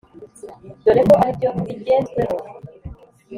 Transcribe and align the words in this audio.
dore 0.83 1.01
ko 1.09 1.13
ari 1.21 1.31
byo 1.37 1.49
bijye 1.63 1.95
nzweho 2.03 2.37